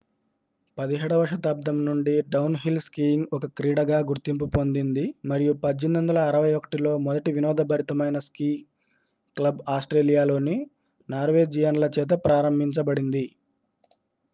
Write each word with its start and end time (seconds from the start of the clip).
17వ 0.77 1.25
శతాబ్దం 1.31 1.75
నుండి 1.85 2.13
downhill 2.29 2.81
skiing 2.85 3.27
ఒక 3.33 3.49
క్రీడగా 3.57 3.99
గుర్తింపు 4.09 4.45
పొందింది 4.55 5.03
మరియు 5.23 5.53
1861లో 5.59 6.93
మొదటి 7.05 7.33
వినోదభరితమైన 7.37 8.19
స్కీ 8.27 8.49
క్లబ్ 9.37 9.61
ఆస్ట్రేలియాలోని 9.69 10.57
నార్వేజియన్ల 11.09 11.91
చేత 11.97 12.13
ప్రారంభించబడింది 12.25 13.25